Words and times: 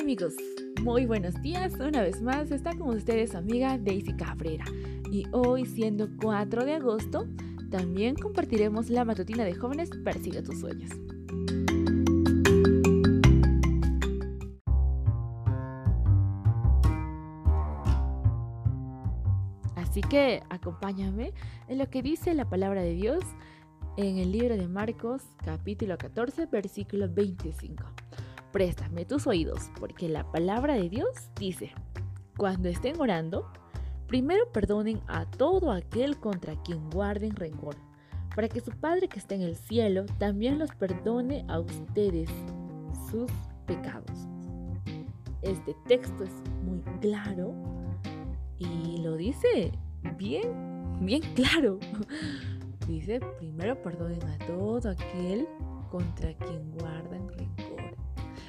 Amigos, 0.00 0.34
muy 0.80 1.04
buenos 1.04 1.34
días. 1.42 1.74
Una 1.74 2.00
vez 2.00 2.22
más 2.22 2.50
está 2.50 2.74
con 2.74 2.96
ustedes 2.96 3.34
amiga 3.34 3.76
Daisy 3.76 4.14
Cabrera. 4.14 4.64
Y 5.12 5.26
hoy, 5.30 5.66
siendo 5.66 6.08
4 6.22 6.64
de 6.64 6.72
agosto, 6.72 7.26
también 7.70 8.14
compartiremos 8.14 8.88
la 8.88 9.04
matutina 9.04 9.44
de 9.44 9.54
jóvenes 9.54 9.90
Persigue 10.02 10.40
tus 10.40 10.58
sueños. 10.58 10.90
Así 19.76 20.00
que 20.00 20.42
acompáñame 20.48 21.34
en 21.68 21.76
lo 21.76 21.90
que 21.90 22.00
dice 22.00 22.32
la 22.32 22.48
palabra 22.48 22.80
de 22.80 22.94
Dios 22.94 23.22
en 23.98 24.16
el 24.16 24.32
libro 24.32 24.56
de 24.56 24.66
Marcos 24.66 25.20
capítulo 25.44 25.98
14 25.98 26.46
versículo 26.46 27.06
25. 27.12 27.84
Préstame 28.52 29.04
tus 29.04 29.26
oídos 29.26 29.70
porque 29.78 30.08
la 30.08 30.30
palabra 30.32 30.74
de 30.74 30.88
Dios 30.88 31.08
dice, 31.38 31.72
cuando 32.36 32.68
estén 32.68 33.00
orando, 33.00 33.46
primero 34.08 34.50
perdonen 34.52 35.00
a 35.06 35.24
todo 35.24 35.70
aquel 35.70 36.18
contra 36.18 36.60
quien 36.62 36.90
guarden 36.90 37.36
rencor, 37.36 37.76
para 38.34 38.48
que 38.48 38.60
su 38.60 38.72
Padre 38.72 39.08
que 39.08 39.20
está 39.20 39.36
en 39.36 39.42
el 39.42 39.54
cielo 39.54 40.04
también 40.18 40.58
los 40.58 40.74
perdone 40.74 41.44
a 41.48 41.60
ustedes 41.60 42.28
sus 43.10 43.30
pecados. 43.66 44.26
Este 45.42 45.76
texto 45.86 46.24
es 46.24 46.32
muy 46.64 46.80
claro 47.00 47.54
y 48.58 48.98
lo 48.98 49.16
dice 49.16 49.72
bien, 50.16 50.98
bien 51.00 51.22
claro. 51.34 51.78
Dice, 52.88 53.20
primero 53.38 53.80
perdonen 53.80 54.22
a 54.24 54.38
todo 54.46 54.90
aquel 54.90 55.46
contra 55.90 56.34
quien 56.34 56.72
guardan 56.72 57.28
rencor. 57.28 57.69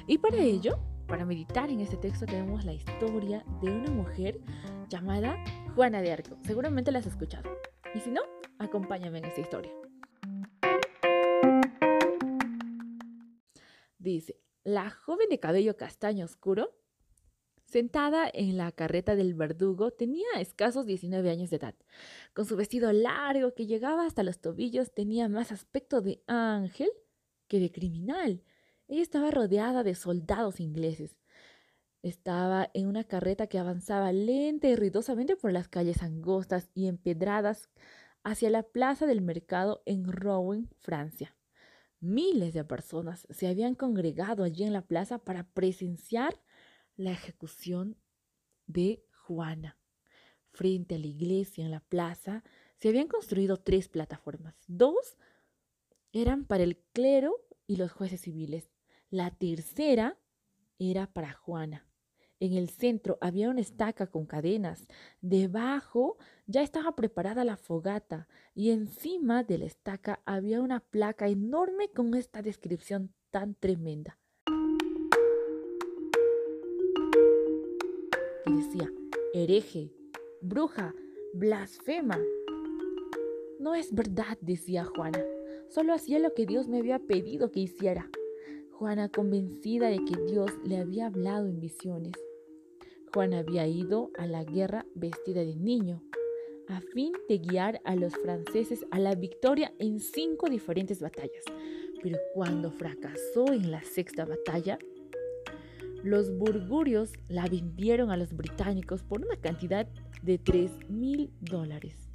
Y 0.06 0.18
para 0.18 0.38
ello, 0.38 0.78
para 1.06 1.24
meditar 1.24 1.70
en 1.70 1.80
este 1.80 1.96
texto 1.96 2.26
tenemos 2.26 2.64
la 2.64 2.72
historia 2.72 3.44
de 3.62 3.70
una 3.70 3.90
mujer 3.90 4.40
llamada 4.88 5.36
Juana 5.74 6.02
de 6.02 6.12
Arco. 6.12 6.36
Seguramente 6.42 6.92
la 6.92 6.98
has 6.98 7.06
escuchado. 7.06 7.50
Y 7.94 8.00
si 8.00 8.10
no, 8.10 8.22
acompáñame 8.58 9.18
en 9.18 9.24
esta 9.26 9.40
historia. 9.40 9.72
Dice, 13.98 14.36
la 14.64 14.90
joven 14.90 15.28
de 15.28 15.38
cabello 15.38 15.76
castaño 15.76 16.24
oscuro 16.24 16.70
Sentada 17.72 18.30
en 18.34 18.58
la 18.58 18.70
carreta 18.70 19.16
del 19.16 19.32
verdugo, 19.32 19.92
tenía 19.92 20.26
escasos 20.38 20.84
19 20.84 21.30
años 21.30 21.48
de 21.48 21.56
edad. 21.56 21.74
Con 22.34 22.44
su 22.44 22.54
vestido 22.54 22.92
largo 22.92 23.54
que 23.54 23.64
llegaba 23.64 24.04
hasta 24.04 24.22
los 24.22 24.40
tobillos, 24.40 24.92
tenía 24.92 25.30
más 25.30 25.52
aspecto 25.52 26.02
de 26.02 26.22
ángel 26.26 26.90
que 27.48 27.60
de 27.60 27.72
criminal. 27.72 28.42
Ella 28.92 29.00
estaba 29.00 29.30
rodeada 29.30 29.84
de 29.84 29.94
soldados 29.94 30.60
ingleses. 30.60 31.16
Estaba 32.02 32.68
en 32.74 32.88
una 32.88 33.04
carreta 33.04 33.46
que 33.46 33.58
avanzaba 33.58 34.12
lenta 34.12 34.68
y 34.68 34.76
ruidosamente 34.76 35.34
por 35.34 35.50
las 35.50 35.66
calles 35.66 36.02
angostas 36.02 36.68
y 36.74 36.88
empedradas 36.88 37.70
hacia 38.22 38.50
la 38.50 38.64
plaza 38.64 39.06
del 39.06 39.22
mercado 39.22 39.82
en 39.86 40.12
Rouen, 40.12 40.68
Francia. 40.80 41.34
Miles 42.00 42.52
de 42.52 42.64
personas 42.64 43.26
se 43.30 43.46
habían 43.46 43.76
congregado 43.76 44.44
allí 44.44 44.62
en 44.64 44.74
la 44.74 44.82
plaza 44.82 45.16
para 45.16 45.48
presenciar 45.54 46.38
la 46.94 47.12
ejecución 47.12 47.96
de 48.66 49.06
Juana. 49.26 49.78
Frente 50.50 50.96
a 50.96 50.98
la 50.98 51.06
iglesia, 51.06 51.64
en 51.64 51.70
la 51.70 51.80
plaza, 51.80 52.44
se 52.76 52.90
habían 52.90 53.08
construido 53.08 53.56
tres 53.56 53.88
plataformas. 53.88 54.54
Dos 54.66 55.16
eran 56.12 56.44
para 56.44 56.64
el 56.64 56.76
clero 56.92 57.42
y 57.66 57.76
los 57.76 57.90
jueces 57.90 58.20
civiles. 58.20 58.71
La 59.12 59.30
tercera 59.30 60.18
era 60.78 61.06
para 61.06 61.34
Juana. 61.34 61.86
En 62.40 62.54
el 62.54 62.70
centro 62.70 63.18
había 63.20 63.50
una 63.50 63.60
estaca 63.60 64.06
con 64.06 64.24
cadenas. 64.24 64.88
Debajo 65.20 66.16
ya 66.46 66.62
estaba 66.62 66.96
preparada 66.96 67.44
la 67.44 67.58
fogata 67.58 68.26
y 68.54 68.70
encima 68.70 69.44
de 69.44 69.58
la 69.58 69.66
estaca 69.66 70.22
había 70.24 70.62
una 70.62 70.80
placa 70.80 71.28
enorme 71.28 71.90
con 71.90 72.14
esta 72.14 72.40
descripción 72.40 73.12
tan 73.30 73.54
tremenda. 73.54 74.18
decía, 78.46 78.90
hereje, 79.34 79.92
bruja, 80.40 80.94
blasfema. 81.34 82.18
No 83.58 83.74
es 83.74 83.92
verdad, 83.94 84.38
decía 84.40 84.86
Juana. 84.86 85.22
Solo 85.68 85.92
hacía 85.92 86.18
lo 86.18 86.32
que 86.32 86.46
Dios 86.46 86.66
me 86.66 86.78
había 86.78 86.98
pedido 86.98 87.50
que 87.50 87.60
hiciera. 87.60 88.08
Juana 88.82 89.08
convencida 89.08 89.90
de 89.90 90.04
que 90.04 90.20
Dios 90.26 90.50
le 90.64 90.78
había 90.78 91.06
hablado 91.06 91.46
en 91.46 91.60
visiones. 91.60 92.14
Juana 93.14 93.38
había 93.38 93.64
ido 93.68 94.10
a 94.18 94.26
la 94.26 94.42
guerra 94.42 94.86
vestida 94.96 95.44
de 95.44 95.54
niño, 95.54 96.02
a 96.66 96.80
fin 96.80 97.12
de 97.28 97.38
guiar 97.38 97.80
a 97.84 97.94
los 97.94 98.12
franceses 98.16 98.84
a 98.90 98.98
la 98.98 99.14
victoria 99.14 99.72
en 99.78 100.00
cinco 100.00 100.48
diferentes 100.50 101.00
batallas. 101.00 101.44
Pero 102.02 102.18
cuando 102.34 102.72
fracasó 102.72 103.52
en 103.52 103.70
la 103.70 103.84
sexta 103.84 104.24
batalla, 104.24 104.80
los 106.02 106.36
burgurios 106.36 107.12
la 107.28 107.46
vendieron 107.46 108.10
a 108.10 108.16
los 108.16 108.34
británicos 108.34 109.04
por 109.04 109.24
una 109.24 109.36
cantidad 109.36 109.86
de 110.24 110.38
3 110.38 110.90
mil 110.90 111.30
dólares. 111.38 112.08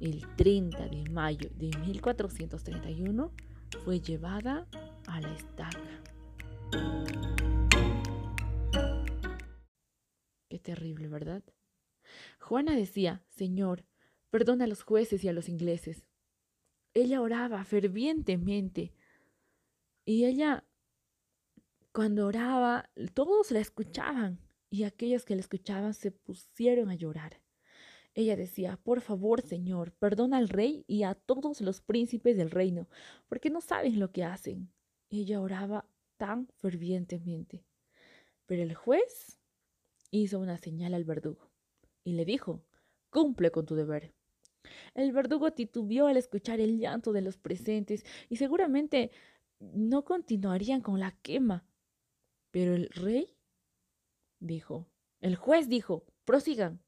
El 0.00 0.22
30 0.36 0.88
de 0.88 1.10
mayo 1.10 1.50
de 1.58 1.68
1431 1.84 3.30
fue 3.84 4.00
llevada 4.00 4.66
a 5.08 5.20
la 5.20 5.34
estaca. 5.34 6.02
Qué 10.48 10.58
terrible, 10.58 11.08
¿verdad? 11.08 11.42
Juana 12.40 12.74
decía, 12.74 13.22
Señor, 13.28 13.84
perdona 14.30 14.64
a 14.64 14.68
los 14.68 14.82
jueces 14.82 15.24
y 15.24 15.28
a 15.28 15.32
los 15.32 15.48
ingleses. 15.48 16.04
Ella 16.94 17.20
oraba 17.20 17.64
fervientemente 17.64 18.92
y 20.04 20.24
ella 20.24 20.64
cuando 21.92 22.26
oraba, 22.26 22.88
todos 23.14 23.50
la 23.50 23.60
escuchaban 23.60 24.38
y 24.70 24.84
aquellos 24.84 25.24
que 25.24 25.34
la 25.34 25.40
escuchaban 25.40 25.94
se 25.94 26.10
pusieron 26.12 26.90
a 26.90 26.94
llorar. 26.94 27.40
Ella 28.14 28.36
decía, 28.36 28.78
por 28.82 29.00
favor, 29.00 29.42
Señor, 29.42 29.92
perdona 29.92 30.38
al 30.38 30.48
rey 30.48 30.84
y 30.86 31.02
a 31.02 31.14
todos 31.14 31.60
los 31.60 31.80
príncipes 31.80 32.36
del 32.36 32.50
reino, 32.50 32.88
porque 33.28 33.50
no 33.50 33.60
saben 33.60 33.98
lo 33.98 34.12
que 34.12 34.24
hacen. 34.24 34.70
Ella 35.10 35.40
oraba 35.40 35.86
tan 36.16 36.48
fervientemente. 36.58 37.64
Pero 38.46 38.62
el 38.62 38.74
juez 38.74 39.38
hizo 40.10 40.38
una 40.38 40.58
señal 40.58 40.94
al 40.94 41.04
verdugo 41.04 41.50
y 42.04 42.12
le 42.12 42.24
dijo, 42.24 42.62
cumple 43.10 43.50
con 43.50 43.66
tu 43.66 43.74
deber. 43.74 44.14
El 44.94 45.12
verdugo 45.12 45.52
titubeó 45.52 46.06
al 46.06 46.16
escuchar 46.16 46.60
el 46.60 46.78
llanto 46.78 47.12
de 47.12 47.22
los 47.22 47.38
presentes 47.38 48.04
y 48.28 48.36
seguramente 48.36 49.10
no 49.60 50.04
continuarían 50.04 50.80
con 50.80 51.00
la 51.00 51.12
quema, 51.22 51.66
pero 52.50 52.74
el 52.74 52.88
rey 52.90 53.36
dijo, 54.40 54.86
el 55.20 55.36
juez 55.36 55.68
dijo, 55.68 56.04
prosigan. 56.24 56.80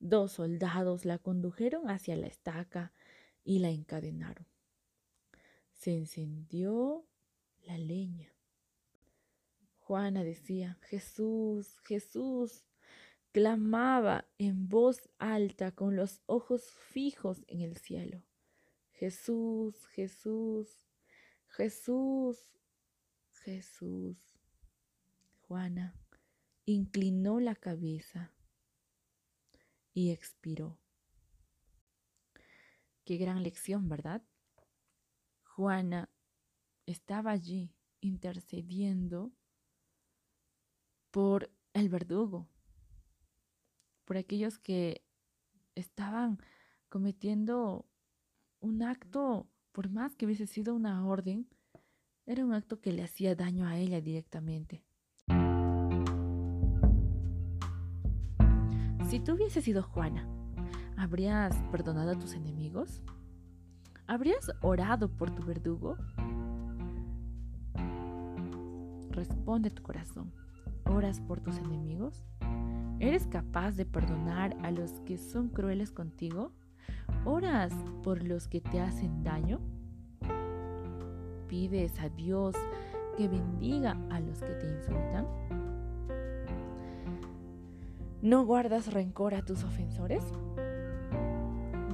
Dos 0.00 0.32
soldados 0.32 1.04
la 1.06 1.18
condujeron 1.18 1.88
hacia 1.88 2.16
la 2.16 2.26
estaca 2.26 2.92
y 3.42 3.60
la 3.60 3.70
encadenaron. 3.70 4.46
Se 5.72 5.96
encendió 5.96 7.06
la 7.66 7.78
leña. 7.78 8.32
Juana 9.80 10.24
decía, 10.24 10.78
Jesús, 10.82 11.78
Jesús, 11.80 12.64
clamaba 13.32 14.26
en 14.38 14.68
voz 14.68 15.10
alta 15.18 15.72
con 15.72 15.96
los 15.96 16.22
ojos 16.26 16.70
fijos 16.70 17.44
en 17.48 17.60
el 17.60 17.76
cielo. 17.76 18.22
Jesús, 18.92 19.86
Jesús, 19.88 20.86
Jesús, 21.48 22.38
Jesús. 23.42 24.16
Juana 25.42 25.94
inclinó 26.64 27.40
la 27.40 27.54
cabeza 27.54 28.32
y 29.92 30.10
expiró. 30.10 30.78
Qué 33.04 33.18
gran 33.18 33.42
lección, 33.42 33.88
¿verdad? 33.88 34.22
Juana 35.42 36.08
estaba 36.86 37.30
allí 37.30 37.74
intercediendo 38.00 39.32
por 41.10 41.50
el 41.72 41.88
verdugo, 41.88 42.48
por 44.04 44.16
aquellos 44.16 44.58
que 44.58 45.04
estaban 45.74 46.38
cometiendo 46.88 47.86
un 48.60 48.82
acto, 48.82 49.48
por 49.72 49.90
más 49.90 50.16
que 50.16 50.26
hubiese 50.26 50.46
sido 50.46 50.74
una 50.74 51.06
orden, 51.06 51.48
era 52.26 52.44
un 52.44 52.52
acto 52.52 52.80
que 52.80 52.92
le 52.92 53.02
hacía 53.02 53.34
daño 53.34 53.66
a 53.66 53.76
ella 53.76 54.00
directamente. 54.00 54.84
Si 59.08 59.20
tú 59.20 59.34
hubieses 59.34 59.64
sido 59.64 59.82
Juana, 59.82 60.28
¿habrías 60.96 61.56
perdonado 61.70 62.12
a 62.12 62.18
tus 62.18 62.34
enemigos? 62.34 63.02
¿Habrías 64.06 64.50
orado 64.60 65.08
por 65.16 65.34
tu 65.34 65.44
verdugo? 65.44 65.96
Responde 69.14 69.70
tu 69.70 69.84
corazón. 69.84 70.32
¿Oras 70.86 71.20
por 71.20 71.40
tus 71.40 71.58
enemigos? 71.58 72.24
¿Eres 72.98 73.28
capaz 73.28 73.72
de 73.72 73.86
perdonar 73.86 74.56
a 74.62 74.72
los 74.72 74.90
que 75.02 75.18
son 75.18 75.50
crueles 75.50 75.92
contigo? 75.92 76.50
¿Oras 77.24 77.72
por 78.02 78.24
los 78.24 78.48
que 78.48 78.60
te 78.60 78.80
hacen 78.80 79.22
daño? 79.22 79.60
¿Pides 81.48 82.00
a 82.00 82.08
Dios 82.08 82.56
que 83.16 83.28
bendiga 83.28 83.96
a 84.10 84.18
los 84.18 84.40
que 84.40 84.50
te 84.50 84.66
insultan? 84.66 85.26
¿No 88.20 88.44
guardas 88.44 88.92
rencor 88.92 89.36
a 89.36 89.42
tus 89.42 89.62
ofensores? 89.62 90.24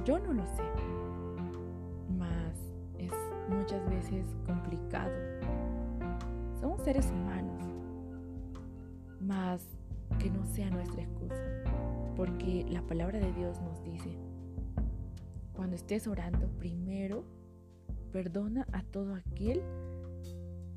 Yo 0.05 0.17
no 0.17 0.33
lo 0.33 0.45
sé, 0.47 0.63
mas 2.17 2.57
es 2.97 3.13
muchas 3.47 3.87
veces 3.89 4.25
complicado. 4.47 5.40
Somos 6.61 6.79
seres 6.83 7.09
humanos, 7.09 7.59
mas 9.19 9.67
que 10.19 10.29
no 10.29 10.45
sea 10.45 10.69
nuestra 10.69 11.01
excusa, 11.01 11.43
porque 12.15 12.67
la 12.69 12.83
palabra 12.83 13.19
de 13.19 13.33
Dios 13.33 13.59
nos 13.61 13.83
dice, 13.83 14.15
cuando 15.53 15.75
estés 15.75 16.05
orando, 16.05 16.47
primero 16.59 17.25
perdona 18.11 18.67
a 18.73 18.83
todo 18.83 19.15
aquel 19.15 19.63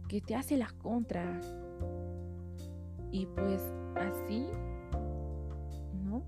que 0.09 0.23
te 0.23 0.35
hace 0.35 0.57
las 0.57 0.73
contras. 0.73 1.55
Y 3.13 3.27
pues 3.27 3.61
así, 3.97 4.47
¿no? 6.03 6.23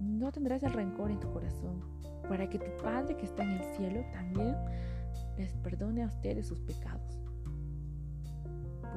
No 0.00 0.32
tendrás 0.32 0.62
el 0.62 0.72
rencor 0.72 1.10
en 1.10 1.20
tu 1.20 1.30
corazón, 1.30 1.82
para 2.26 2.48
que 2.48 2.58
tu 2.58 2.74
Padre 2.82 3.18
que 3.18 3.26
está 3.26 3.42
en 3.42 3.50
el 3.50 3.64
cielo 3.76 4.02
también 4.14 4.56
les 5.36 5.52
perdone 5.56 6.04
a 6.04 6.06
ustedes 6.06 6.46
sus 6.46 6.60
pecados. 6.60 7.23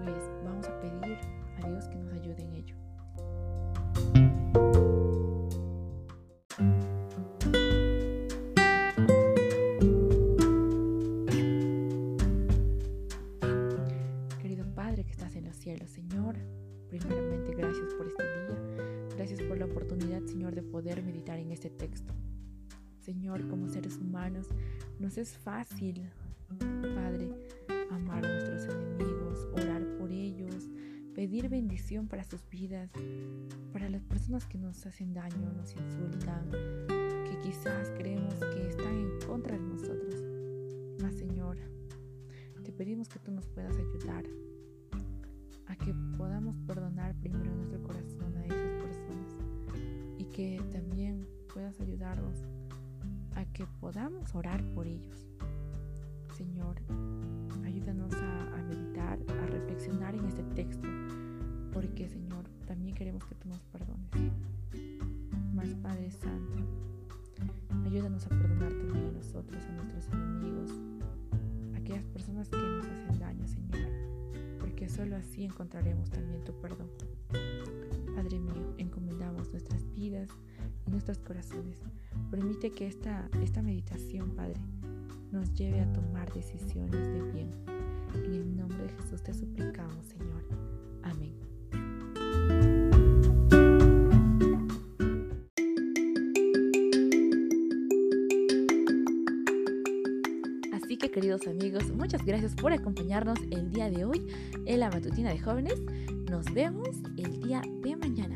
Pues 0.04 0.32
vamos 0.44 0.68
a 0.68 0.80
pedir 0.80 1.18
a 1.58 1.68
Dios 1.68 1.88
que 1.88 1.98
nos 1.98 2.14
ayude 2.14 2.44
en 2.44 2.54
ello. 2.54 2.76
Querido 14.42 14.66
Padre 14.76 15.04
que 15.04 15.12
estás 15.12 15.36
en 15.36 15.46
los 15.46 15.56
cielos, 15.56 15.90
Señor, 15.90 16.36
primeramente 16.90 17.54
gracias 17.56 17.94
por 17.96 18.08
este 18.08 18.24
día, 18.24 19.16
gracias 19.16 19.42
por 19.42 19.58
la 19.58 19.66
oportunidad, 19.66 20.22
Señor, 20.24 20.56
de 20.56 20.64
poder 20.64 21.04
meditar 21.04 21.40
en 21.40 21.52
este 21.52 21.70
texto. 21.70 22.14
Señor, 23.00 23.48
como 23.48 23.68
seres 23.70 23.98
humanos, 23.98 24.48
nos 25.00 25.18
es 25.18 25.38
fácil, 25.38 26.10
Padre, 26.96 27.30
amar 27.92 28.26
a 28.26 28.30
nuestros 28.30 28.66
enemigos, 28.76 29.48
orar 29.54 29.77
pedir 31.18 31.50
bendición 31.50 32.08
para 32.08 32.24
sus 32.24 32.48
vidas, 32.48 32.92
para 33.74 33.90
las 33.90 34.04
personas 34.04 34.46
que 34.46 34.60
nos 34.60 34.86
hacen 34.86 35.16
daño, 35.16 35.52
nos 35.52 35.76
insultan, 35.76 36.48
que 36.88 37.40
quizás 37.42 37.90
creemos 37.98 38.36
que 38.36 38.68
están 38.68 38.94
en 38.96 39.28
contra 39.28 39.58
de 39.58 39.64
nosotros. 39.64 40.22
Mas 41.02 41.16
Señor, 41.16 41.58
te 42.64 42.72
pedimos 42.72 43.10
que 43.10 43.18
tú 43.18 43.32
nos 43.32 43.48
puedas 43.48 43.76
ayudar 43.76 44.26
a 45.66 45.76
que 45.76 45.92
podamos 46.20 46.56
perdonar 46.68 47.16
primero 47.16 47.52
nuestro 47.52 47.82
corazón 47.82 48.38
a 48.38 48.46
esas 48.46 48.84
personas 48.84 49.34
y 50.20 50.26
que 50.26 50.62
también 50.72 51.28
puedas 51.52 51.80
ayudarnos 51.80 52.46
a 53.34 53.44
que 53.54 53.66
podamos 53.80 54.36
orar 54.36 54.64
por 54.76 54.86
ellos. 54.86 55.26
Señor, 56.38 56.76
ayúdanos 57.66 58.14
a, 58.14 58.62
meditar, 58.70 59.18
a 59.42 59.46
reflexionar 59.48 60.14
en 60.14 60.24
este 60.26 60.44
texto 60.54 60.88
porque 61.74 62.08
Señor, 62.08 62.44
también 62.68 62.94
queremos 62.94 63.26
que 63.26 63.34
tú 63.34 63.50
nos 63.50 63.60
perdones. 63.64 64.12
Más 65.56 65.68
Padre 65.82 66.12
Santo, 66.12 66.60
ayúdanos 67.88 68.24
a 68.28 68.30
perdonar 68.30 68.70
también 68.70 69.08
a 69.08 69.12
nosotros, 69.14 69.64
a 69.66 69.72
nuestros 69.72 70.08
enemigos, 70.10 70.70
a 71.74 71.78
aquellas 71.80 72.06
personas 72.06 72.50
que 72.50 72.58
nos 72.58 72.86
hacen 72.86 73.20
daño, 73.20 73.48
Señor, 73.48 73.90
porque 74.60 74.90
solo 74.90 75.16
así 75.16 75.44
encontraremos 75.44 76.12
también 76.12 76.44
tu 76.44 76.54
perdón. 76.62 76.90
Padre 78.16 78.38
mío, 78.38 78.76
encomendamos 78.78 79.50
nuestras 79.50 79.92
vidas 79.96 80.30
y 80.86 80.92
nuestros 80.92 81.18
corazones. 81.18 81.82
Permite 82.30 82.72
que 82.72 82.86
esta, 82.86 83.28
esta 83.42 83.64
meditación, 83.64 84.36
Padre, 84.36 84.60
nos 85.32 85.54
lleve 85.54 85.82
a 85.82 85.94
tomar 85.94 86.32
decisiones 86.34 86.92
de 86.92 87.22
bien. 87.32 87.52
En 88.14 88.34
el 88.34 88.56
nombre 88.56 88.84
de 88.84 88.90
Jesús 88.90 89.22
te 89.24 89.34
suplicamos, 89.34 90.06
Señor. 90.06 90.44
Amén. 91.04 91.34
Así 100.74 100.98
que 100.98 101.12
queridos 101.12 101.48
amigos, 101.48 101.92
muchas 101.92 102.26
gracias 102.26 102.56
por 102.56 102.72
acompañarnos 102.72 103.40
el 103.52 103.70
día 103.72 103.90
de 103.90 104.06
hoy 104.06 104.26
en 104.66 104.80
la 104.80 104.90
matutina 104.90 105.30
de 105.32 105.40
jóvenes. 105.40 105.82
Nos 106.30 106.46
vemos 106.54 106.90
el 107.18 107.42
día 107.42 107.62
de 107.82 107.96
mañana. 107.96 108.27